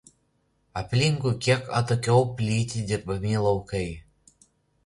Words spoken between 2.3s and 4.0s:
plyti dirbami laukai.